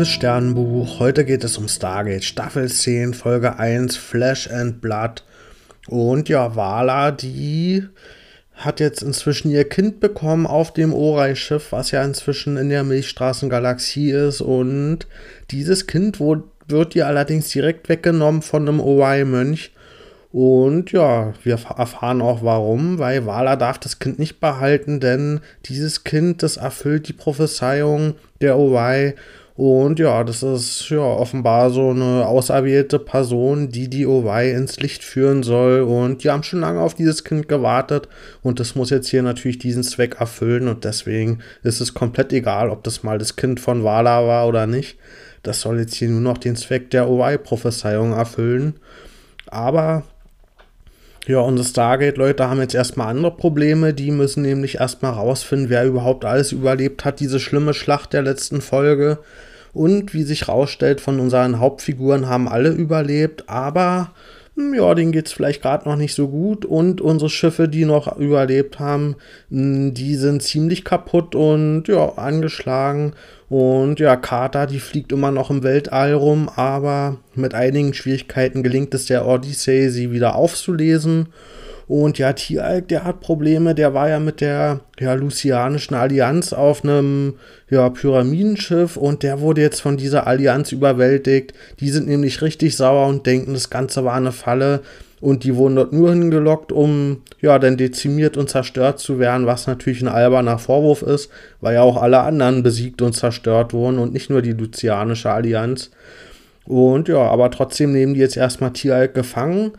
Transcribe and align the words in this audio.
liebes 0.00 0.14
Sternenbuch. 0.14 0.98
Heute 0.98 1.26
geht 1.26 1.44
es 1.44 1.58
um 1.58 1.68
Stargate 1.68 2.24
Staffel 2.24 2.70
10, 2.70 3.12
Folge 3.12 3.58
1, 3.58 3.98
Flash 3.98 4.48
and 4.50 4.80
Blood. 4.80 5.24
Und 5.88 6.30
ja, 6.30 6.56
Vala, 6.56 7.10
die 7.10 7.84
hat 8.54 8.80
jetzt 8.80 9.02
inzwischen 9.02 9.50
ihr 9.50 9.68
Kind 9.68 10.00
bekommen 10.00 10.46
auf 10.46 10.72
dem 10.72 10.94
Orai-Schiff, 10.94 11.72
was 11.72 11.90
ja 11.90 12.02
inzwischen 12.02 12.56
in 12.56 12.70
der 12.70 12.82
Milchstraßengalaxie 12.82 14.10
ist. 14.10 14.40
Und 14.40 15.00
dieses 15.50 15.86
Kind 15.86 16.18
wird 16.18 16.96
ihr 16.96 17.06
allerdings 17.06 17.50
direkt 17.50 17.90
weggenommen 17.90 18.40
von 18.40 18.66
einem 18.66 18.80
Orai-Mönch. 18.80 19.70
Und 20.32 20.92
ja, 20.92 21.34
wir 21.42 21.58
erfahren 21.76 22.22
auch 22.22 22.42
warum, 22.42 22.98
weil 22.98 23.26
Vala 23.26 23.56
darf 23.56 23.76
das 23.76 23.98
Kind 23.98 24.18
nicht 24.18 24.40
behalten, 24.40 24.98
denn 24.98 25.40
dieses 25.66 26.04
Kind, 26.04 26.42
das 26.42 26.56
erfüllt 26.56 27.06
die 27.06 27.12
Prophezeiung 27.12 28.14
der 28.40 28.56
Owai. 28.56 29.14
Und 29.60 29.98
ja, 29.98 30.24
das 30.24 30.42
ist 30.42 30.88
ja 30.88 31.00
offenbar 31.00 31.68
so 31.68 31.90
eine 31.90 32.26
auserwählte 32.26 32.98
Person, 32.98 33.68
die 33.68 33.90
die 33.90 34.06
Owai 34.06 34.52
ins 34.52 34.80
Licht 34.80 35.04
führen 35.04 35.42
soll. 35.42 35.82
Und 35.82 36.24
die 36.24 36.30
haben 36.30 36.42
schon 36.42 36.60
lange 36.62 36.80
auf 36.80 36.94
dieses 36.94 37.24
Kind 37.24 37.46
gewartet. 37.46 38.08
Und 38.42 38.58
das 38.58 38.74
muss 38.74 38.88
jetzt 38.88 39.08
hier 39.08 39.22
natürlich 39.22 39.58
diesen 39.58 39.82
Zweck 39.82 40.18
erfüllen. 40.18 40.66
Und 40.66 40.86
deswegen 40.86 41.40
ist 41.62 41.82
es 41.82 41.92
komplett 41.92 42.32
egal, 42.32 42.70
ob 42.70 42.84
das 42.84 43.02
mal 43.02 43.18
das 43.18 43.36
Kind 43.36 43.60
von 43.60 43.84
Vala 43.84 44.26
war 44.26 44.48
oder 44.48 44.66
nicht. 44.66 44.96
Das 45.42 45.60
soll 45.60 45.78
jetzt 45.78 45.92
hier 45.92 46.08
nur 46.08 46.22
noch 46.22 46.38
den 46.38 46.56
Zweck 46.56 46.88
der 46.88 47.06
Owai-Prophezeiung 47.06 48.14
erfüllen. 48.14 48.76
Aber 49.46 50.04
ja, 51.26 51.40
unsere 51.40 51.68
Stargate-Leute 51.68 52.48
haben 52.48 52.60
jetzt 52.60 52.74
erstmal 52.74 53.08
andere 53.08 53.36
Probleme. 53.36 53.92
Die 53.92 54.10
müssen 54.10 54.40
nämlich 54.40 54.76
erstmal 54.76 55.12
rausfinden, 55.12 55.68
wer 55.68 55.84
überhaupt 55.84 56.24
alles 56.24 56.50
überlebt 56.50 57.04
hat, 57.04 57.20
diese 57.20 57.38
schlimme 57.38 57.74
Schlacht 57.74 58.14
der 58.14 58.22
letzten 58.22 58.62
Folge. 58.62 59.18
Und 59.72 60.14
wie 60.14 60.22
sich 60.24 60.48
rausstellt, 60.48 61.00
von 61.00 61.20
unseren 61.20 61.60
Hauptfiguren 61.60 62.28
haben 62.28 62.48
alle 62.48 62.70
überlebt, 62.70 63.48
aber 63.48 64.12
hm, 64.56 64.74
ja, 64.74 64.94
denen 64.94 65.12
geht 65.12 65.26
es 65.26 65.32
vielleicht 65.32 65.62
gerade 65.62 65.88
noch 65.88 65.96
nicht 65.96 66.14
so 66.14 66.28
gut. 66.28 66.64
Und 66.64 67.00
unsere 67.00 67.30
Schiffe, 67.30 67.68
die 67.68 67.84
noch 67.84 68.16
überlebt 68.18 68.78
haben, 68.78 69.16
hm, 69.50 69.94
die 69.94 70.16
sind 70.16 70.42
ziemlich 70.42 70.84
kaputt 70.84 71.34
und 71.34 71.84
ja, 71.88 72.12
angeschlagen. 72.16 73.12
Und 73.48 73.98
ja, 74.00 74.16
Carter, 74.16 74.66
die 74.66 74.80
fliegt 74.80 75.12
immer 75.12 75.30
noch 75.30 75.50
im 75.50 75.62
Weltall 75.62 76.12
rum, 76.12 76.48
aber 76.54 77.16
mit 77.34 77.54
einigen 77.54 77.94
Schwierigkeiten 77.94 78.62
gelingt 78.62 78.94
es 78.94 79.06
der 79.06 79.26
Odyssey, 79.26 79.90
sie 79.90 80.12
wieder 80.12 80.36
aufzulesen. 80.36 81.28
Und 81.90 82.18
ja, 82.18 82.32
Tialk, 82.34 82.86
der 82.86 83.02
hat 83.02 83.20
Probleme, 83.20 83.74
der 83.74 83.92
war 83.94 84.08
ja 84.08 84.20
mit 84.20 84.40
der 84.40 84.78
ja, 85.00 85.14
Lucianischen 85.14 85.96
Allianz 85.96 86.52
auf 86.52 86.84
einem 86.84 87.34
ja, 87.68 87.90
Pyramidenschiff 87.90 88.96
und 88.96 89.24
der 89.24 89.40
wurde 89.40 89.62
jetzt 89.62 89.80
von 89.80 89.96
dieser 89.96 90.28
Allianz 90.28 90.70
überwältigt. 90.70 91.52
Die 91.80 91.90
sind 91.90 92.06
nämlich 92.06 92.42
richtig 92.42 92.76
sauer 92.76 93.08
und 93.08 93.26
denken, 93.26 93.54
das 93.54 93.70
Ganze 93.70 94.04
war 94.04 94.14
eine 94.14 94.30
Falle. 94.30 94.82
Und 95.20 95.42
die 95.42 95.56
wurden 95.56 95.74
dort 95.74 95.92
nur 95.92 96.10
hingelockt, 96.10 96.70
um 96.70 97.22
ja 97.40 97.58
dann 97.58 97.76
dezimiert 97.76 98.36
und 98.36 98.48
zerstört 98.48 99.00
zu 99.00 99.18
werden, 99.18 99.46
was 99.46 99.66
natürlich 99.66 100.00
ein 100.00 100.06
alberner 100.06 100.58
Vorwurf 100.60 101.02
ist, 101.02 101.28
weil 101.60 101.74
ja 101.74 101.82
auch 101.82 102.00
alle 102.00 102.20
anderen 102.20 102.62
besiegt 102.62 103.02
und 103.02 103.14
zerstört 103.14 103.72
wurden 103.72 103.98
und 103.98 104.12
nicht 104.12 104.30
nur 104.30 104.42
die 104.42 104.52
Lucianische 104.52 105.32
Allianz. 105.32 105.90
Und 106.66 107.08
ja, 107.08 107.18
aber 107.18 107.50
trotzdem 107.50 107.90
nehmen 107.90 108.14
die 108.14 108.20
jetzt 108.20 108.36
erstmal 108.36 108.72
Tieralk 108.72 109.12
gefangen 109.12 109.72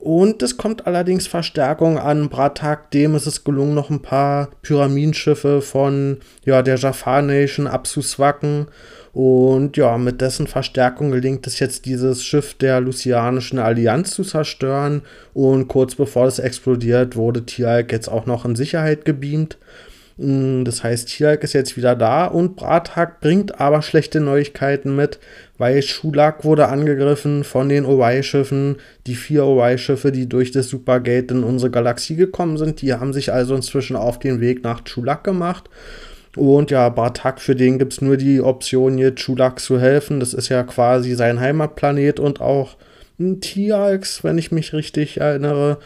und 0.00 0.42
es 0.42 0.56
kommt 0.56 0.86
allerdings 0.86 1.26
Verstärkung 1.26 1.98
an. 1.98 2.28
Bratak, 2.28 2.90
dem 2.90 3.14
ist 3.14 3.26
es 3.26 3.44
gelungen, 3.44 3.74
noch 3.74 3.90
ein 3.90 4.02
paar 4.02 4.48
Pyramidenschiffe 4.62 5.62
von 5.62 6.18
ja, 6.44 6.62
der 6.62 6.76
Jafar 6.76 7.22
Nation 7.22 7.66
abzuswacken. 7.66 8.66
Und 9.12 9.78
ja, 9.78 9.96
mit 9.96 10.20
dessen 10.20 10.46
Verstärkung 10.46 11.10
gelingt 11.10 11.46
es 11.46 11.58
jetzt, 11.58 11.86
dieses 11.86 12.22
Schiff 12.22 12.52
der 12.52 12.80
Lucianischen 12.82 13.58
Allianz 13.58 14.10
zu 14.10 14.24
zerstören. 14.24 15.02
Und 15.32 15.68
kurz 15.68 15.94
bevor 15.94 16.26
es 16.26 16.38
explodiert, 16.38 17.16
wurde 17.16 17.46
Tialk 17.46 17.92
jetzt 17.92 18.08
auch 18.08 18.26
noch 18.26 18.44
in 18.44 18.56
Sicherheit 18.56 19.06
gebeamt. 19.06 19.56
Mm, 20.18 20.64
das 20.64 20.82
heißt, 20.82 21.08
Tialk 21.08 21.42
ist 21.44 21.52
jetzt 21.52 21.76
wieder 21.76 21.94
da 21.94 22.26
und 22.26 22.56
Brathak 22.56 23.20
bringt 23.20 23.60
aber 23.60 23.82
schlechte 23.82 24.20
Neuigkeiten 24.20 24.96
mit, 24.96 25.18
weil 25.58 25.82
Schulak 25.82 26.44
wurde 26.44 26.68
angegriffen 26.68 27.44
von 27.44 27.68
den 27.68 27.84
Owai-Schiffen. 27.84 28.76
Die 29.06 29.14
vier 29.14 29.44
Owai-Schiffe, 29.44 30.12
die 30.12 30.28
durch 30.28 30.52
das 30.52 30.68
Supergate 30.68 31.34
in 31.34 31.44
unsere 31.44 31.70
Galaxie 31.70 32.16
gekommen 32.16 32.56
sind, 32.56 32.80
die 32.80 32.94
haben 32.94 33.12
sich 33.12 33.32
also 33.32 33.54
inzwischen 33.54 33.96
auf 33.96 34.18
den 34.18 34.40
Weg 34.40 34.64
nach 34.64 34.84
Chulak 34.84 35.22
gemacht. 35.24 35.68
Und 36.36 36.70
ja, 36.70 36.88
Bartak, 36.90 37.40
für 37.40 37.56
den 37.56 37.78
gibt 37.78 37.94
es 37.94 38.02
nur 38.02 38.18
die 38.18 38.40
Option, 38.42 38.98
hier 38.98 39.14
Chulak 39.14 39.58
zu 39.58 39.80
helfen. 39.80 40.20
Das 40.20 40.34
ist 40.34 40.50
ja 40.50 40.62
quasi 40.64 41.14
sein 41.14 41.40
Heimatplanet 41.40 42.20
und 42.20 42.40
auch 42.40 42.76
ein 43.18 43.40
Tialx, 43.40 44.22
wenn 44.24 44.36
ich 44.36 44.52
mich 44.52 44.74
richtig 44.74 45.18
erinnere. 45.20 45.78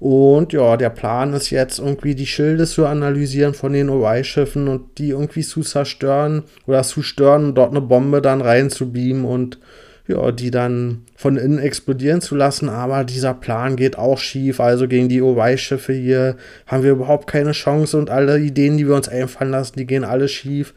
Und 0.00 0.52
ja, 0.52 0.76
der 0.76 0.90
Plan 0.90 1.32
ist 1.32 1.50
jetzt 1.50 1.80
irgendwie 1.80 2.14
die 2.14 2.26
Schilde 2.26 2.66
zu 2.66 2.86
analysieren 2.86 3.54
von 3.54 3.72
den 3.72 3.90
OI-Schiffen 3.90 4.68
und 4.68 4.98
die 4.98 5.10
irgendwie 5.10 5.42
zu 5.42 5.62
zerstören 5.62 6.44
oder 6.66 6.84
zu 6.84 7.02
stören 7.02 7.46
und 7.46 7.54
dort 7.56 7.70
eine 7.70 7.80
Bombe 7.80 8.22
dann 8.22 8.40
reinzubeamen 8.40 9.24
und 9.24 9.58
ja, 10.06 10.32
die 10.32 10.50
dann 10.50 11.02
von 11.16 11.36
innen 11.36 11.58
explodieren 11.58 12.20
zu 12.20 12.36
lassen. 12.36 12.68
Aber 12.68 13.04
dieser 13.04 13.34
Plan 13.34 13.76
geht 13.76 13.98
auch 13.98 14.18
schief. 14.18 14.60
Also 14.60 14.86
gegen 14.86 15.08
die 15.08 15.20
OI-Schiffe 15.20 15.92
hier 15.92 16.36
haben 16.66 16.84
wir 16.84 16.92
überhaupt 16.92 17.26
keine 17.26 17.52
Chance 17.52 17.98
und 17.98 18.08
alle 18.08 18.38
Ideen, 18.38 18.78
die 18.78 18.86
wir 18.86 18.94
uns 18.94 19.08
einfallen 19.08 19.50
lassen, 19.50 19.78
die 19.78 19.86
gehen 19.86 20.04
alle 20.04 20.28
schief. 20.28 20.74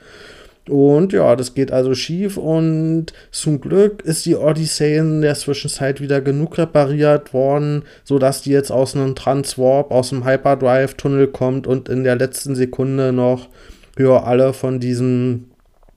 Und 0.69 1.11
ja, 1.11 1.35
das 1.35 1.55
geht 1.55 1.71
also 1.71 1.95
schief 1.95 2.37
und 2.37 3.07
zum 3.31 3.61
Glück 3.61 4.03
ist 4.03 4.25
die 4.27 4.35
Odyssey 4.35 4.95
in 4.95 5.21
der 5.21 5.33
Zwischenzeit 5.33 6.01
wieder 6.01 6.21
genug 6.21 6.57
repariert 6.57 7.33
worden, 7.33 7.83
sodass 8.03 8.43
die 8.43 8.51
jetzt 8.51 8.71
aus 8.71 8.95
einem 8.95 9.15
Transwarp, 9.15 9.91
aus 9.91 10.09
dem 10.09 10.23
Hyperdrive-Tunnel 10.23 11.27
kommt 11.27 11.65
und 11.65 11.89
in 11.89 12.03
der 12.03 12.15
letzten 12.15 12.53
Sekunde 12.53 13.11
noch 13.11 13.49
ja, 13.97 14.21
alle 14.21 14.53
von 14.53 14.79
diesem 14.79 15.47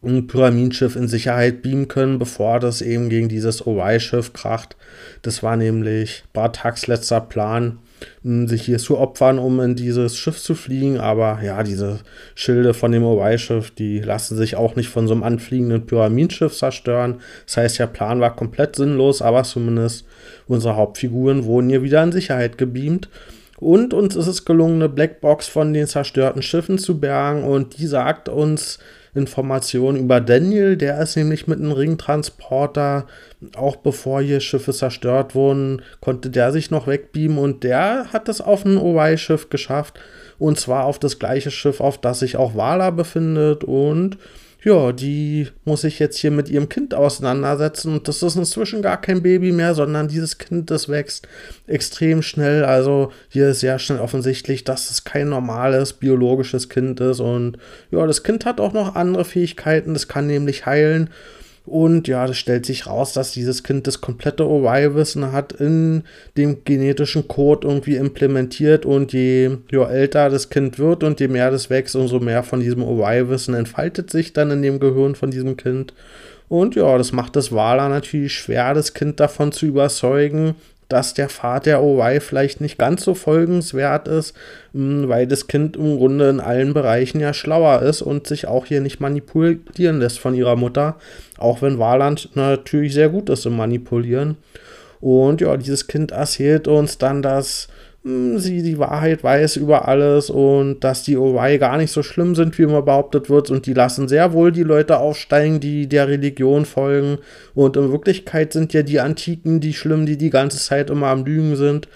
Pyramidenschiff 0.03 0.97
in 0.97 1.09
Sicherheit 1.09 1.63
beamen 1.63 1.89
können, 1.89 2.19
bevor 2.19 2.61
das 2.61 2.83
eben 2.83 3.09
gegen 3.09 3.29
dieses 3.29 3.67
OY-Schiff 3.67 4.33
kracht. 4.33 4.77
Das 5.23 5.43
war 5.43 5.57
nämlich 5.57 6.25
Bartaks 6.33 6.87
letzter 6.87 7.21
Plan 7.21 7.79
sich 8.23 8.63
hier 8.63 8.79
zu 8.79 8.99
opfern, 8.99 9.39
um 9.39 9.61
in 9.61 9.75
dieses 9.77 10.17
Schiff 10.17 10.39
zu 10.39 10.55
fliegen. 10.55 10.99
Aber 10.99 11.41
ja, 11.43 11.63
diese 11.63 12.01
Schilde 12.35 12.75
von 12.75 12.93
dem 12.93 13.05
OY-Schiff, 13.05 13.71
die 13.71 14.01
lassen 14.01 14.37
sich 14.37 14.57
auch 14.57 14.77
nicht 14.77 14.89
von 14.89 15.07
so 15.07 15.15
einem 15.15 15.23
anfliegenden 15.23 15.87
Pyramidenschiff 15.87 16.57
zerstören. 16.57 17.21
Das 17.47 17.57
heißt, 17.57 17.79
der 17.79 17.87
Plan 17.87 18.21
war 18.21 18.35
komplett 18.35 18.77
sinnlos, 18.77 19.23
aber 19.23 19.45
zumindest 19.45 20.07
unsere 20.47 20.77
Hauptfiguren 20.77 21.45
wurden 21.45 21.69
hier 21.69 21.83
wieder 21.83 22.03
in 22.03 22.13
Sicherheit 22.13 22.59
gebeamt. 22.59 23.09
Und 23.59 23.95
uns 23.95 24.17
ist 24.17 24.27
es 24.27 24.45
gelungen, 24.45 24.77
eine 24.77 24.89
Blackbox 24.89 25.47
von 25.47 25.73
den 25.73 25.87
zerstörten 25.87 26.43
Schiffen 26.43 26.79
zu 26.79 26.99
bergen 26.99 27.45
und 27.45 27.79
die 27.79 27.87
sagt 27.87 28.29
uns, 28.29 28.79
Informationen 29.15 29.99
über 29.99 30.21
Daniel. 30.21 30.77
Der 30.77 31.01
ist 31.01 31.17
nämlich 31.17 31.47
mit 31.47 31.61
einem 31.61 31.73
Ringtransporter, 31.73 33.07
auch 33.57 33.77
bevor 33.77 34.21
hier 34.21 34.41
Schiffe 34.41 34.73
zerstört 34.73 35.35
wurden, 35.35 35.83
konnte 36.01 36.31
der 36.31 36.53
sich 36.53 36.71
noch 36.71 36.87
wegbeamen 36.87 37.39
und 37.39 37.65
der 37.65 38.13
hat 38.13 38.29
es 38.29 38.41
auf 38.41 38.65
ein 38.65 38.79
OY-Schiff 38.79 39.51
geschafft. 39.51 39.99
Und 40.39 40.59
zwar 40.59 40.85
auf 40.85 40.99
das 40.99 41.19
gleiche 41.19 41.51
Schiff, 41.51 41.81
auf 41.81 41.99
das 41.99 42.19
sich 42.19 42.37
auch 42.37 42.57
Wala 42.57 42.91
befindet. 42.91 43.65
Und 43.65 44.19
ja, 44.65 44.93
die 44.93 45.49
muss 45.65 45.83
sich 45.83 45.99
jetzt 45.99 46.17
hier 46.17 46.31
mit 46.31 46.49
ihrem 46.49 46.71
Kind 46.71 46.95
auseinandersetzen. 46.95 47.93
Und 47.93 48.09
das 48.09 48.23
ist 48.23 48.37
inzwischen 48.37 48.81
gar 48.81 48.99
kein 48.99 49.23
Baby 49.23 49.53
mehr, 49.53 49.75
sondern 49.75 50.09
dieses 50.09 50.39
Kind, 50.39 50.71
das 50.71 50.89
wächst 50.89 51.29
extrem 51.67 52.23
schnell. 52.23 52.65
Also 52.65 53.13
hier 53.29 53.51
ist 53.51 53.61
sehr 53.61 53.79
schnell 53.79 54.01
offensichtlich, 54.01 54.65
dass 54.65 54.91
es 54.91 55.05
kein 55.05 55.29
normales 55.29 55.93
biologisches 55.93 56.71
Kind 56.71 56.99
ist. 57.01 57.21
Und 57.21 57.59
ja, 57.91 58.07
das 58.07 58.23
Kind 58.23 58.47
hat 58.47 58.59
auch 58.59 58.73
noch 58.73 58.95
andere 58.95 59.27
Fähigkeiten, 59.27 59.93
das 59.93 60.09
kann 60.09 60.27
nämlich 60.27 60.65
heilen 60.65 61.11
und 61.67 62.09
ja, 62.09 62.27
es 62.27 62.37
stellt 62.37 62.67
sich 62.67 62.87
raus, 62.87 63.15
dass 63.15 63.33
dieses 63.33 63.63
Kind 63.63 63.87
das 63.87 64.03
komplette 64.03 64.47
OY-Wissen 64.47 65.33
hat 65.33 65.53
in 65.53 66.03
dem 66.37 66.63
genetischen 66.65 67.27
Code 67.27 67.67
irgendwie 67.67 67.97
implementiert. 67.97 68.85
Und 68.85 69.15
je 69.15 69.57
ja, 69.71 69.89
älter 69.89 70.29
das 70.29 70.51
Kind 70.51 70.79
wird 70.79 71.03
und 71.03 71.21
je 71.21 71.29
mehr 71.29 71.51
das 71.51 71.71
wächst, 71.71 71.97
umso 71.97 72.21
mehr 72.21 72.43
von 72.43 72.61
diesem 72.61 72.83
OY-Wissen 72.83 73.55
entfaltet 73.55 74.11
sich 74.11 74.35
dann 74.35 74.51
in 74.51 74.61
dem 74.61 74.79
Gehirn 74.79 75.15
von 75.15 75.31
diesem 75.31 75.57
Kind. 75.57 75.95
Und 76.49 76.75
ja, 76.75 76.99
das 76.99 77.13
macht 77.13 77.35
es 77.37 77.51
Wala 77.51 77.89
natürlich 77.89 78.35
schwer, 78.35 78.75
das 78.75 78.93
Kind 78.93 79.19
davon 79.19 79.51
zu 79.51 79.65
überzeugen, 79.65 80.57
dass 80.89 81.15
der 81.15 81.29
Pfad 81.29 81.67
der 81.67 81.83
OY 81.83 82.21
vielleicht 82.21 82.61
nicht 82.61 82.79
ganz 82.79 83.05
so 83.05 83.15
folgenswert 83.15 84.09
ist, 84.09 84.35
hm, 84.73 85.09
weil 85.09 85.27
das 85.27 85.47
Kind 85.47 85.77
im 85.77 85.97
Grunde 85.99 86.29
in 86.29 86.41
allen 86.41 86.75
Bereichen 86.75 87.21
ja 87.21 87.33
schlauer 87.33 87.83
ist 87.83 88.03
und 88.03 88.27
sich 88.27 88.47
auch 88.47 88.67
hier 88.67 88.81
nicht 88.81 89.01
manipulieren 89.01 89.99
lässt 89.99 90.19
von 90.19 90.35
ihrer 90.35 90.57
Mutter, 90.57 90.97
auch 91.39 91.63
wenn 91.63 91.79
Warland 91.79 92.31
natürlich 92.35 92.95
sehr 92.95 93.09
gut 93.09 93.29
ist 93.31 93.47
im 93.47 93.57
Manipulieren. 93.57 94.37
Und 95.01 95.41
ja, 95.41 95.57
dieses 95.57 95.87
Kind 95.87 96.13
erzählt 96.13 96.67
uns 96.67 96.97
dann, 96.99 97.21
dass 97.21 97.69
sie 98.05 98.63
die 98.63 98.79
Wahrheit 98.79 99.25
weiß 99.25 99.57
über 99.57 99.89
alles 99.89 100.29
und 100.29 100.85
dass 100.85 101.05
die 101.05 101.17
OY 101.17 101.57
gar 101.59 101.79
nicht 101.79 101.91
so 101.91 102.03
schlimm 102.03 102.35
sind, 102.35 102.59
wie 102.59 102.65
immer 102.65 102.83
behauptet 102.83 103.31
wird. 103.31 103.51
Und 103.51 103.65
die 103.65 103.73
lassen 103.73 104.09
sehr 104.09 104.35
wohl 104.35 104.53
die 104.53 104.63
Leute 104.63 104.99
aufsteigen, 104.99 105.59
die 105.59 105.89
der 105.89 106.09
Religion 106.09 106.67
folgen. 106.67 107.19
Und 107.55 107.79
in 107.79 107.91
Wirklichkeit 107.91 108.53
sind 108.53 108.75
ja 108.75 108.83
die 108.83 109.01
Antiken 109.01 109.61
die 109.61 109.73
schlimm, 109.73 110.05
die 110.05 110.19
die 110.19 110.29
ganze 110.29 110.59
Zeit 110.59 110.91
immer 110.91 111.07
am 111.07 111.25
Lügen 111.25 111.57
sind. 111.57 111.89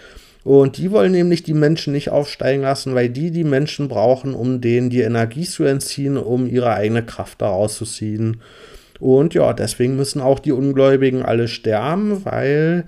Und 0.44 0.78
die 0.78 0.90
wollen 0.90 1.12
nämlich 1.12 1.42
die 1.42 1.52
Menschen 1.52 1.92
nicht 1.92 2.08
aufsteigen 2.08 2.62
lassen, 2.62 2.94
weil 2.94 3.10
die 3.10 3.30
die 3.30 3.44
Menschen 3.44 3.88
brauchen, 3.88 4.32
um 4.32 4.62
denen 4.62 4.88
die 4.88 5.02
Energie 5.02 5.44
zu 5.44 5.64
entziehen, 5.64 6.16
um 6.16 6.46
ihre 6.46 6.72
eigene 6.72 7.04
Kraft 7.04 7.42
daraus 7.42 7.76
zu 7.76 7.84
ziehen. 7.84 8.40
Und 8.98 9.34
ja, 9.34 9.52
deswegen 9.52 9.96
müssen 9.96 10.22
auch 10.22 10.38
die 10.38 10.52
Ungläubigen 10.52 11.22
alle 11.22 11.48
sterben, 11.48 12.24
weil 12.24 12.84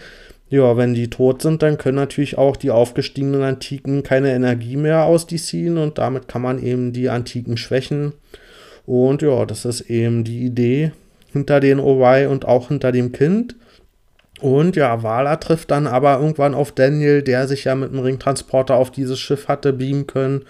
ja, 0.51 0.77
wenn 0.77 0.95
die 0.95 1.09
tot 1.09 1.43
sind, 1.43 1.63
dann 1.63 1.79
können 1.79 1.97
natürlich 1.97 2.37
auch 2.37 2.57
die 2.57 2.73
aufgestiegenen 2.73 3.43
Antiken 3.43 4.03
keine 4.03 4.35
Energie 4.35 4.77
mehr 4.77 5.05
aus 5.05 5.27
die 5.29 5.39
ziehen 5.39 5.79
und 5.79 5.99
damit 5.99 6.27
kann 6.27 6.43
man 6.43 6.61
eben 6.61 6.93
die 6.93 7.09
Antiken 7.09 7.57
schwächen. 7.57 8.13
Und 8.85 9.23
ja, 9.23 9.47
das 9.47 9.65
ist 9.65 9.83
eben 9.83 10.25
die 10.25 10.45
Idee 10.45 10.91
hinter 11.33 11.61
den 11.61 11.79
Owai 11.79 12.29
und 12.29 12.47
auch 12.47 12.69
hinter 12.69 12.91
dem 12.91 13.13
Kind. 13.13 13.55
Und 14.41 14.75
ja, 14.75 15.05
Wala 15.05 15.37
trifft 15.37 15.71
dann 15.71 15.87
aber 15.87 16.19
irgendwann 16.19 16.55
auf 16.55 16.73
Daniel, 16.73 17.23
der 17.23 17.47
sich 17.47 17.65
ja 17.65 17.77
mit 17.77 17.93
dem 17.93 18.01
Ringtransporter 18.01 18.75
auf 18.75 18.91
dieses 18.91 19.21
Schiff 19.21 19.47
hatte 19.47 19.73
beamen 19.73 20.09
können. 20.09 20.43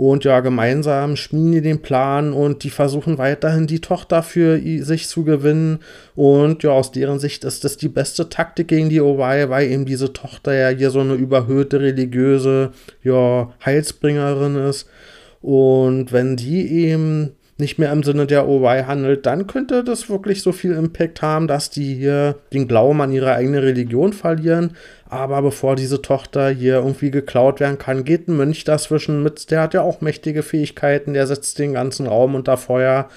Und 0.00 0.24
ja, 0.24 0.40
gemeinsam 0.40 1.14
schmieden 1.14 1.52
die 1.52 1.60
den 1.60 1.82
Plan 1.82 2.32
und 2.32 2.64
die 2.64 2.70
versuchen 2.70 3.18
weiterhin 3.18 3.66
die 3.66 3.82
Tochter 3.82 4.22
für 4.22 4.58
sich 4.82 5.08
zu 5.08 5.24
gewinnen. 5.24 5.80
Und 6.16 6.62
ja, 6.62 6.70
aus 6.70 6.90
deren 6.90 7.18
Sicht 7.18 7.44
ist 7.44 7.64
das 7.64 7.76
die 7.76 7.90
beste 7.90 8.30
Taktik 8.30 8.68
gegen 8.68 8.88
die 8.88 9.02
Owai, 9.02 9.50
weil 9.50 9.70
eben 9.70 9.84
diese 9.84 10.14
Tochter 10.14 10.54
ja 10.54 10.74
hier 10.74 10.90
so 10.90 11.00
eine 11.00 11.12
überhöhte 11.12 11.80
religiöse 11.80 12.72
ja, 13.02 13.52
Heilsbringerin 13.62 14.56
ist. 14.56 14.88
Und 15.42 16.12
wenn 16.12 16.34
die 16.34 16.66
eben 16.72 17.32
nicht 17.60 17.78
mehr 17.78 17.92
im 17.92 18.02
Sinne 18.02 18.26
der 18.26 18.48
OY 18.48 18.84
handelt, 18.86 19.26
dann 19.26 19.46
könnte 19.46 19.84
das 19.84 20.10
wirklich 20.10 20.42
so 20.42 20.52
viel 20.52 20.72
Impact 20.72 21.22
haben, 21.22 21.46
dass 21.46 21.70
die 21.70 21.94
hier 21.94 22.36
den 22.52 22.66
Glauben 22.66 23.00
an 23.00 23.12
ihre 23.12 23.32
eigene 23.34 23.62
Religion 23.62 24.12
verlieren. 24.12 24.72
Aber 25.08 25.42
bevor 25.42 25.76
diese 25.76 26.02
Tochter 26.02 26.50
hier 26.50 26.76
irgendwie 26.76 27.10
geklaut 27.10 27.60
werden 27.60 27.78
kann, 27.78 28.04
geht 28.04 28.28
ein 28.28 28.36
Mönch 28.36 28.64
dazwischen 28.64 29.22
mit. 29.22 29.50
Der 29.50 29.60
hat 29.62 29.74
ja 29.74 29.82
auch 29.82 30.00
mächtige 30.00 30.42
Fähigkeiten, 30.42 31.14
der 31.14 31.26
setzt 31.26 31.58
den 31.58 31.74
ganzen 31.74 32.06
Raum 32.06 32.34
unter 32.34 32.56
Feuer. 32.56 33.08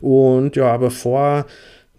Und 0.00 0.56
ja, 0.56 0.76
bevor 0.76 1.46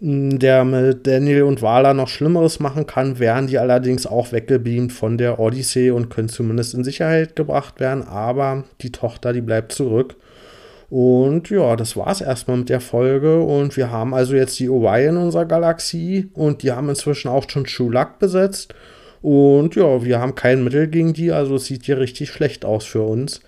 hm, 0.00 0.38
der 0.38 0.64
mit 0.64 1.06
Daniel 1.06 1.44
und 1.44 1.62
Wala 1.62 1.94
noch 1.94 2.08
Schlimmeres 2.08 2.60
machen 2.60 2.86
kann, 2.86 3.18
werden 3.18 3.46
die 3.46 3.58
allerdings 3.58 4.06
auch 4.06 4.32
weggebeamt 4.32 4.92
von 4.92 5.16
der 5.16 5.38
Odyssee 5.38 5.90
und 5.90 6.10
können 6.10 6.28
zumindest 6.28 6.74
in 6.74 6.84
Sicherheit 6.84 7.34
gebracht 7.36 7.80
werden. 7.80 8.02
Aber 8.02 8.64
die 8.82 8.92
Tochter, 8.92 9.32
die 9.32 9.40
bleibt 9.40 9.72
zurück. 9.72 10.16
Und 10.88 11.50
ja, 11.50 11.74
das 11.74 11.96
war 11.96 12.08
es 12.08 12.20
erstmal 12.20 12.58
mit 12.58 12.68
der 12.68 12.80
Folge. 12.80 13.40
Und 13.40 13.76
wir 13.76 13.90
haben 13.90 14.14
also 14.14 14.34
jetzt 14.34 14.58
die 14.58 14.68
OY 14.68 15.06
in 15.06 15.16
unserer 15.16 15.44
Galaxie 15.44 16.30
und 16.34 16.62
die 16.62 16.72
haben 16.72 16.88
inzwischen 16.88 17.28
auch 17.28 17.48
schon 17.48 17.64
Chulak 17.64 18.18
besetzt. 18.18 18.74
Und 19.22 19.74
ja, 19.74 20.04
wir 20.04 20.20
haben 20.20 20.34
kein 20.34 20.62
Mittel 20.62 20.86
gegen 20.86 21.12
die, 21.12 21.32
also 21.32 21.56
es 21.56 21.64
sieht 21.64 21.84
hier 21.84 21.98
richtig 21.98 22.30
schlecht 22.30 22.64
aus 22.64 22.84
für 22.84 23.02
uns. 23.02 23.40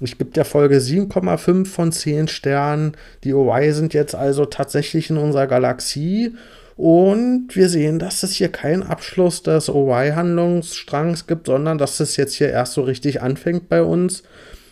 Ich 0.00 0.18
gebe 0.18 0.30
der 0.30 0.44
Folge 0.44 0.78
7,5 0.78 1.66
von 1.66 1.90
10 1.90 2.28
Sternen. 2.28 2.92
Die 3.24 3.32
OY 3.32 3.72
sind 3.72 3.94
jetzt 3.94 4.14
also 4.14 4.44
tatsächlich 4.44 5.10
in 5.10 5.16
unserer 5.16 5.46
Galaxie. 5.46 6.34
Und 6.76 7.48
wir 7.54 7.68
sehen, 7.68 7.98
dass 8.00 8.22
es 8.22 8.32
hier 8.32 8.48
keinen 8.48 8.82
Abschluss 8.82 9.42
des 9.42 9.68
OY-Handlungsstrangs 9.68 11.26
gibt, 11.26 11.46
sondern 11.46 11.78
dass 11.78 12.00
es 12.00 12.16
jetzt 12.16 12.34
hier 12.34 12.50
erst 12.50 12.74
so 12.74 12.82
richtig 12.82 13.22
anfängt 13.22 13.68
bei 13.68 13.82
uns. 13.82 14.24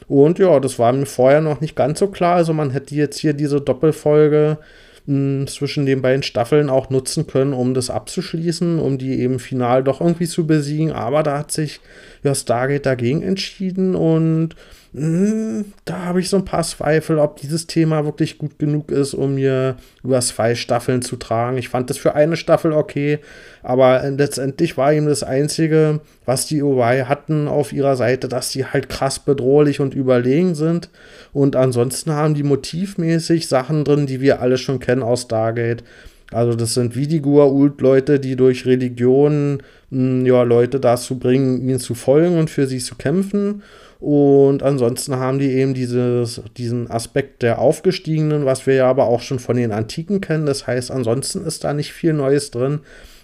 Und 0.08 0.38
ja, 0.38 0.60
das 0.60 0.78
war 0.78 0.92
mir 0.92 1.06
vorher 1.06 1.40
noch 1.40 1.60
nicht 1.60 1.76
ganz 1.76 1.98
so 1.98 2.08
klar. 2.08 2.36
Also 2.36 2.52
man 2.52 2.70
hätte 2.70 2.94
jetzt 2.94 3.18
hier 3.18 3.32
diese 3.32 3.60
Doppelfolge 3.60 4.58
mh, 5.06 5.46
zwischen 5.46 5.86
den 5.86 6.02
beiden 6.02 6.22
Staffeln 6.22 6.70
auch 6.70 6.90
nutzen 6.90 7.26
können, 7.26 7.52
um 7.52 7.74
das 7.74 7.90
abzuschließen, 7.90 8.78
um 8.78 8.98
die 8.98 9.20
eben 9.20 9.38
final 9.38 9.82
doch 9.82 10.00
irgendwie 10.00 10.26
zu 10.26 10.46
besiegen. 10.46 10.92
Aber 10.92 11.22
da 11.22 11.38
hat 11.38 11.52
sich 11.52 11.80
ja 12.22 12.34
Stargate 12.34 12.86
dagegen 12.86 13.22
entschieden 13.22 13.94
und 13.94 14.56
hm, 14.94 15.72
da 15.86 16.04
habe 16.04 16.20
ich 16.20 16.28
so 16.28 16.36
ein 16.36 16.44
paar 16.44 16.62
Zweifel, 16.64 17.18
ob 17.18 17.36
dieses 17.36 17.66
Thema 17.66 18.04
wirklich 18.04 18.36
gut 18.36 18.58
genug 18.58 18.90
ist, 18.90 19.14
um 19.14 19.36
mir 19.36 19.76
über 20.04 20.20
zwei 20.20 20.54
Staffeln 20.54 21.00
zu 21.00 21.16
tragen. 21.16 21.56
Ich 21.56 21.70
fand 21.70 21.88
das 21.88 21.96
für 21.96 22.14
eine 22.14 22.36
Staffel 22.36 22.72
okay, 22.72 23.18
aber 23.62 24.02
letztendlich 24.10 24.76
war 24.76 24.92
ihm 24.92 25.06
das 25.06 25.22
Einzige, 25.22 26.00
was 26.26 26.44
die 26.44 26.62
OY 26.62 27.04
hatten 27.08 27.48
auf 27.48 27.72
ihrer 27.72 27.96
Seite, 27.96 28.28
dass 28.28 28.50
sie 28.50 28.66
halt 28.66 28.90
krass 28.90 29.18
bedrohlich 29.18 29.80
und 29.80 29.94
überlegen 29.94 30.54
sind. 30.54 30.90
Und 31.32 31.56
ansonsten 31.56 32.12
haben 32.12 32.34
die 32.34 32.42
motivmäßig 32.42 33.48
Sachen 33.48 33.84
drin, 33.84 34.06
die 34.06 34.20
wir 34.20 34.42
alle 34.42 34.58
schon 34.58 34.78
kennen 34.78 34.91
aus 35.00 35.22
Stargate. 35.22 35.84
Also 36.32 36.54
das 36.54 36.74
sind 36.74 36.96
wie 36.96 37.06
die 37.06 37.20
Gua'uld-Leute, 37.20 38.18
die 38.18 38.36
durch 38.36 38.66
Religion 38.66 39.62
hm, 39.90 40.26
ja, 40.26 40.42
Leute 40.42 40.80
dazu 40.80 41.18
bringen, 41.18 41.60
ihnen 41.60 41.78
zu 41.78 41.94
folgen 41.94 42.38
und 42.38 42.50
für 42.50 42.66
sie 42.66 42.78
zu 42.78 42.96
kämpfen. 42.96 43.62
Und 44.00 44.64
ansonsten 44.64 45.14
haben 45.16 45.38
die 45.38 45.52
eben 45.52 45.74
dieses, 45.74 46.42
diesen 46.56 46.90
Aspekt 46.90 47.42
der 47.42 47.60
Aufgestiegenen, 47.60 48.44
was 48.44 48.66
wir 48.66 48.74
ja 48.74 48.90
aber 48.90 49.04
auch 49.04 49.20
schon 49.20 49.38
von 49.38 49.56
den 49.56 49.70
Antiken 49.70 50.20
kennen. 50.20 50.44
Das 50.44 50.66
heißt, 50.66 50.90
ansonsten 50.90 51.44
ist 51.44 51.62
da 51.62 51.72
nicht 51.72 51.92
viel 51.92 52.12
Neues 52.12 52.50
drin, 52.50 52.80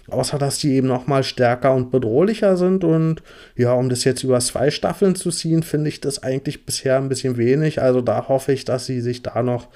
außer 0.07 0.37
dass 0.37 0.59
die 0.59 0.75
eben 0.75 0.87
noch 0.87 1.05
mal 1.05 1.23
stärker 1.23 1.73
und 1.73 1.91
bedrohlicher 1.91 2.55
sind. 2.55 2.85
Und 2.85 3.21
ja, 3.57 3.73
um 3.73 3.89
das 3.89 4.05
jetzt 4.05 4.23
über 4.23 4.39
zwei 4.39 4.71
Staffeln 4.71 5.15
zu 5.15 5.31
ziehen, 5.31 5.63
finde 5.63 5.89
ich 5.89 5.99
das 5.99 6.23
eigentlich 6.23 6.65
bisher 6.65 6.95
ein 6.95 7.09
bisschen 7.09 7.35
wenig. 7.35 7.81
Also 7.81 7.99
da 7.99 8.29
hoffe 8.29 8.53
ich, 8.53 8.63
dass 8.63 8.85
sie 8.85 9.01
sich 9.01 9.21
da 9.21 9.43
noch 9.43 9.67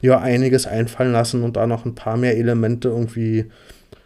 ja 0.00 0.20
einiges 0.20 0.66
einfallen 0.66 1.12
lassen 1.12 1.42
und 1.42 1.56
da 1.56 1.66
noch 1.66 1.84
ein 1.84 1.94
paar 1.94 2.16
mehr 2.16 2.36
Elemente 2.36 2.88
irgendwie 2.88 3.46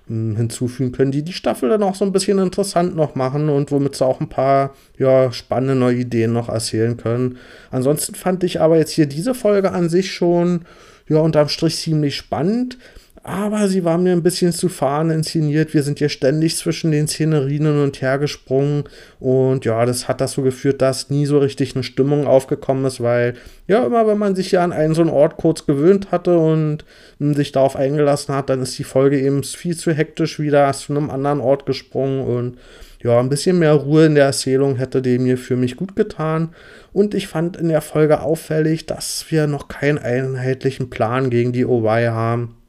hm, 0.09 0.37
hinzufügen 0.37 0.93
können, 0.93 1.13
die 1.13 1.23
die 1.23 1.33
Staffel 1.33 1.69
dann 1.69 1.83
auch 1.83 1.95
so 1.95 2.05
ein 2.05 2.13
bisschen 2.13 2.39
interessant 2.39 2.97
noch 2.97 3.15
machen 3.15 3.49
und 3.49 3.71
womit 3.71 3.95
sie 3.97 4.05
auch 4.05 4.21
ein 4.21 4.29
paar 4.29 4.75
ja, 4.99 5.33
spannende 5.33 5.75
neue 5.75 5.97
Ideen 5.97 6.33
noch 6.33 6.49
erzählen 6.49 6.97
können. 6.97 7.39
Ansonsten 7.71 8.15
fand 8.15 8.43
ich 8.45 8.61
aber 8.61 8.79
jetzt 8.79 8.93
hier 8.93 9.07
diese 9.07 9.35
Folge 9.35 9.73
an 9.73 9.89
sich 9.89 10.13
schon 10.13 10.63
ja 11.09 11.19
unterm 11.19 11.49
Strich 11.49 11.77
ziemlich 11.77 12.17
spannend. 12.17 12.79
Aber 13.25 13.69
sie 13.69 13.85
war 13.85 13.99
mir 13.99 14.13
ein 14.13 14.25
bisschen 14.25 14.53
zu 14.53 14.69
fahren 14.69 15.11
inszeniert. 15.11 15.75
Wir 15.75 15.85
sind 15.85 16.01
ja 16.01 16.09
ständig 16.09 16.57
zwischen 16.57 16.91
den 16.91 17.07
Szenerien 17.07 17.81
und 17.81 18.03
her 18.03 18.19
gesprungen. 18.19 18.85
Und 19.21 19.65
ja, 19.65 19.87
das 19.87 20.09
hat 20.09 20.21
dazu 20.21 20.43
geführt, 20.43 20.83
dass 20.83 21.09
nie 21.09 21.27
so 21.27 21.39
richtig 21.39 21.77
eine 21.77 21.85
Stimmung 21.85 22.27
aufgekommen 22.27 22.85
ist, 22.85 23.01
weil 23.01 23.35
ja, 23.69 23.87
immer 23.87 24.09
wenn 24.09 24.19
man 24.19 24.35
sich 24.35 24.51
ja 24.51 24.65
an 24.65 24.73
einen 24.73 24.95
so 24.95 25.03
einen 25.03 25.11
Ort 25.11 25.37
kurz 25.37 25.67
gewöhnt 25.67 26.11
hatte 26.11 26.37
und 26.37 26.85
sich 27.21 27.53
darauf 27.53 27.77
eingelassen 27.77 28.35
hat, 28.35 28.51
dann 28.51 28.61
ist 28.61 28.77
die 28.77 28.85
Folge 28.85 29.21
eben 29.21 29.45
viel 29.45 29.77
zu 29.77 29.93
hektisch 29.93 30.41
wieder 30.41 30.73
zu 30.73 30.93
einem 30.93 31.09
anderen 31.09 31.41
Ort 31.41 31.65
gesprungen 31.65 32.25
und 32.25 32.59
ja, 33.05 33.19
ein 33.21 33.29
bisschen 33.29 33.59
mehr 33.59 33.75
Ruhe 33.75 34.07
in 34.07 34.15
der 34.17 34.27
Erzählung 34.27 34.77
hätte 34.77 35.03
dem 35.03 35.25
hier 35.25 35.39
für 35.39 35.57
mich 35.57 35.77
gut 35.77 35.97
getan. 35.97 36.51
Und 36.93 37.15
ich 37.15 37.27
fand 37.27 37.57
in 37.57 37.69
der 37.69 37.81
Folge 37.81 38.21
auffällig, 38.21 38.87
dass 38.87 39.27
wir 39.29 39.47
noch 39.47 39.69
keinen 39.69 39.99
einheitlichen 39.99 40.89
Plan 40.89 41.31
gegen 41.31 41.53
die 41.53 41.67
OY 41.67 42.07
haben. 42.07 42.62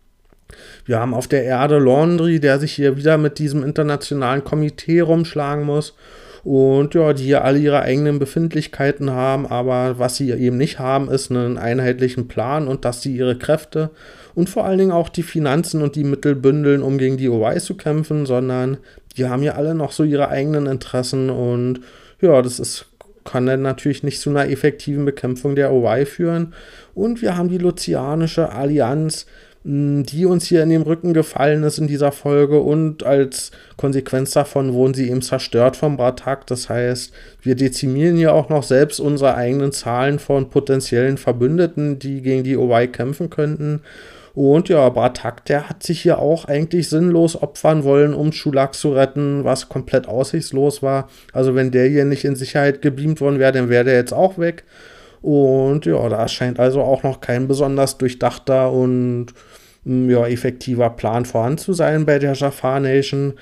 Wir 0.85 0.99
haben 0.99 1.13
auf 1.13 1.27
der 1.27 1.43
Erde 1.43 1.79
Laundry, 1.79 2.39
der 2.39 2.59
sich 2.59 2.73
hier 2.73 2.97
wieder 2.97 3.17
mit 3.17 3.39
diesem 3.39 3.63
internationalen 3.63 4.43
Komitee 4.43 5.01
rumschlagen 5.01 5.65
muss. 5.65 5.95
Und 6.43 6.93
ja, 6.93 7.13
die 7.13 7.23
hier 7.23 7.45
alle 7.45 7.59
ihre 7.59 7.81
eigenen 7.83 8.19
Befindlichkeiten 8.19 9.11
haben, 9.11 9.47
aber 9.47 9.97
was 9.97 10.17
sie 10.17 10.29
eben 10.31 10.57
nicht 10.57 10.77
haben, 10.77 11.09
ist 11.09 11.31
einen 11.31 11.57
einheitlichen 11.57 12.27
Plan 12.27 12.67
und 12.67 12.83
dass 12.83 13.01
sie 13.01 13.15
ihre 13.15 13.37
Kräfte 13.37 13.91
und 14.35 14.49
vor 14.49 14.65
allen 14.65 14.77
Dingen 14.77 14.91
auch 14.91 15.07
die 15.07 15.23
Finanzen 15.23 15.81
und 15.81 15.95
die 15.95 16.03
Mittel 16.03 16.35
bündeln, 16.35 16.81
um 16.81 16.97
gegen 16.97 17.15
die 17.15 17.29
OY 17.29 17.59
zu 17.59 17.75
kämpfen, 17.75 18.25
sondern 18.25 18.77
die 19.15 19.25
haben 19.25 19.41
ja 19.41 19.53
alle 19.53 19.73
noch 19.73 19.93
so 19.93 20.03
ihre 20.03 20.27
eigenen 20.27 20.65
Interessen 20.65 21.29
und 21.29 21.79
ja, 22.19 22.41
das 22.41 22.59
ist 22.59 22.87
kann 23.25 23.45
dann 23.45 23.61
natürlich 23.61 24.03
nicht 24.03 24.19
zu 24.19 24.29
einer 24.29 24.49
effektiven 24.49 25.05
Bekämpfung 25.05 25.55
der 25.55 25.71
OY 25.71 26.05
führen. 26.05 26.53
Und 26.93 27.21
wir 27.21 27.37
haben 27.37 27.47
die 27.47 27.57
Lucianische 27.57 28.51
Allianz, 28.51 29.25
die 29.65 30.25
uns 30.25 30.45
hier 30.45 30.61
in 30.61 30.69
den 30.69 30.81
Rücken 30.81 31.13
gefallen 31.13 31.63
ist 31.63 31.77
in 31.77 31.87
dieser 31.87 32.11
Folge 32.11 32.59
und 32.59 33.03
als 33.03 33.51
Konsequenz 33.77 34.31
davon 34.31 34.73
wurden 34.73 34.93
sie 34.93 35.09
eben 35.09 35.21
zerstört 35.21 35.77
vom 35.77 35.95
Bratak. 35.95 36.45
Das 36.47 36.69
heißt, 36.69 37.13
wir 37.41 37.55
dezimieren 37.55 38.17
hier 38.17 38.33
auch 38.33 38.49
noch 38.49 38.63
selbst 38.63 38.99
unsere 38.99 39.35
eigenen 39.35 39.71
Zahlen 39.71 40.19
von 40.19 40.49
potenziellen 40.49 41.17
Verbündeten, 41.17 41.97
die 41.97 42.21
gegen 42.21 42.43
die 42.43 42.57
OY 42.57 42.89
kämpfen 42.89 43.29
könnten. 43.29 43.81
Und 44.33 44.67
ja, 44.67 44.89
Bratak, 44.89 45.45
der 45.45 45.69
hat 45.69 45.83
sich 45.83 46.01
hier 46.01 46.17
auch 46.17 46.45
eigentlich 46.45 46.89
sinnlos 46.89 47.41
opfern 47.41 47.83
wollen, 47.83 48.13
um 48.13 48.31
Schulak 48.31 48.73
zu 48.73 48.91
retten, 48.91 49.43
was 49.43 49.69
komplett 49.69 50.07
aussichtslos 50.07 50.81
war. 50.81 51.07
Also 51.31 51.55
wenn 51.55 51.71
der 51.71 51.87
hier 51.87 52.03
nicht 52.03 52.25
in 52.25 52.35
Sicherheit 52.35 52.81
gebeamt 52.81 53.21
worden 53.21 53.39
wäre, 53.39 53.51
dann 53.51 53.69
wäre 53.69 53.83
der 53.85 53.93
jetzt 53.93 54.13
auch 54.13 54.39
weg. 54.39 54.63
Und 55.23 55.85
ja, 55.85 56.09
da 56.09 56.27
scheint 56.27 56.59
also 56.59 56.81
auch 56.81 57.01
noch 57.03 57.21
kein 57.21 57.47
besonders 57.47 57.97
durchdachter 57.97 58.71
und 58.71 59.27
hm, 59.85 60.09
ja, 60.09 60.27
effektiver 60.27 60.89
Plan 60.89 61.23
vorhanden 61.25 61.57
zu 61.57 61.73
sein 61.73 62.05
bei 62.05 62.19
der 62.19 62.33
Jafar 62.33 62.81
Nation. 62.81 63.33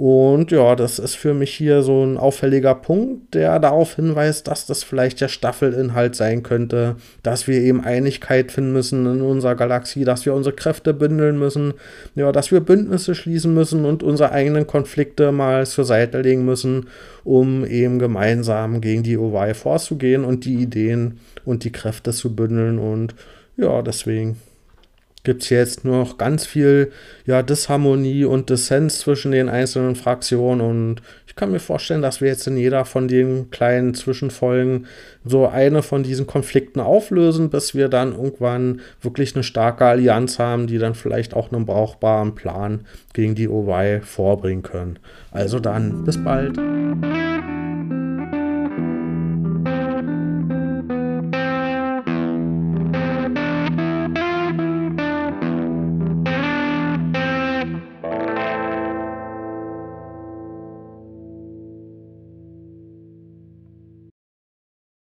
Und 0.00 0.52
ja, 0.52 0.76
das 0.76 1.00
ist 1.00 1.16
für 1.16 1.34
mich 1.34 1.52
hier 1.52 1.82
so 1.82 2.04
ein 2.04 2.18
auffälliger 2.18 2.76
Punkt, 2.76 3.34
der 3.34 3.58
darauf 3.58 3.96
hinweist, 3.96 4.46
dass 4.46 4.64
das 4.64 4.84
vielleicht 4.84 5.20
der 5.20 5.26
Staffelinhalt 5.26 6.14
sein 6.14 6.44
könnte, 6.44 6.94
dass 7.24 7.48
wir 7.48 7.60
eben 7.60 7.82
Einigkeit 7.82 8.52
finden 8.52 8.72
müssen 8.72 9.06
in 9.06 9.22
unserer 9.22 9.56
Galaxie, 9.56 10.04
dass 10.04 10.24
wir 10.24 10.34
unsere 10.34 10.54
Kräfte 10.54 10.94
bündeln 10.94 11.36
müssen, 11.36 11.74
ja, 12.14 12.30
dass 12.30 12.52
wir 12.52 12.60
Bündnisse 12.60 13.16
schließen 13.16 13.52
müssen 13.52 13.84
und 13.84 14.04
unsere 14.04 14.30
eigenen 14.30 14.68
Konflikte 14.68 15.32
mal 15.32 15.66
zur 15.66 15.84
Seite 15.84 16.20
legen 16.20 16.44
müssen, 16.44 16.86
um 17.24 17.66
eben 17.66 17.98
gemeinsam 17.98 18.80
gegen 18.80 19.02
die 19.02 19.18
OY 19.18 19.52
vorzugehen 19.54 20.24
und 20.24 20.44
die 20.44 20.62
Ideen 20.62 21.18
und 21.44 21.64
die 21.64 21.72
Kräfte 21.72 22.12
zu 22.12 22.36
bündeln. 22.36 22.78
Und 22.78 23.16
ja, 23.56 23.82
deswegen 23.82 24.36
gibt 25.24 25.42
es 25.42 25.50
jetzt 25.50 25.84
nur 25.84 25.98
noch 25.98 26.18
ganz 26.18 26.46
viel 26.46 26.92
ja, 27.26 27.42
Disharmonie 27.42 28.24
und 28.24 28.50
Dissens 28.50 29.00
zwischen 29.00 29.32
den 29.32 29.48
einzelnen 29.48 29.96
Fraktionen. 29.96 30.60
Und 30.60 31.02
ich 31.26 31.34
kann 31.34 31.50
mir 31.50 31.60
vorstellen, 31.60 32.02
dass 32.02 32.20
wir 32.20 32.28
jetzt 32.28 32.46
in 32.46 32.56
jeder 32.56 32.84
von 32.84 33.08
den 33.08 33.50
kleinen 33.50 33.94
Zwischenfolgen 33.94 34.86
so 35.24 35.46
eine 35.46 35.82
von 35.82 36.02
diesen 36.02 36.26
Konflikten 36.26 36.80
auflösen, 36.80 37.50
bis 37.50 37.74
wir 37.74 37.88
dann 37.88 38.12
irgendwann 38.12 38.80
wirklich 39.02 39.34
eine 39.34 39.44
starke 39.44 39.84
Allianz 39.84 40.38
haben, 40.38 40.66
die 40.66 40.78
dann 40.78 40.94
vielleicht 40.94 41.34
auch 41.34 41.52
einen 41.52 41.66
brauchbaren 41.66 42.34
Plan 42.34 42.86
gegen 43.12 43.34
die 43.34 43.48
OY 43.48 44.00
vorbringen 44.02 44.62
können. 44.62 44.98
Also 45.30 45.58
dann, 45.58 46.04
bis 46.04 46.22
bald. 46.22 46.58